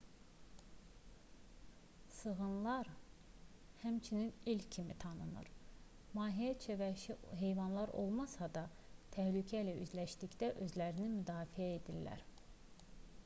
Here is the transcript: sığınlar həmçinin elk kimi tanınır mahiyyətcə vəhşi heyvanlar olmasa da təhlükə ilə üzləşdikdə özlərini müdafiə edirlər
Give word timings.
sığınlar 2.11 2.87
həmçinin 3.81 4.31
elk 4.53 4.63
kimi 4.77 4.95
tanınır 5.03 5.51
mahiyyətcə 6.19 6.77
vəhşi 6.79 7.15
heyvanlar 7.43 7.93
olmasa 8.05 8.47
da 8.57 8.63
təhlükə 9.17 9.59
ilə 9.67 9.75
üzləşdikdə 9.83 10.49
özlərini 10.67 11.11
müdafiə 11.19 11.69
edirlər 11.81 12.25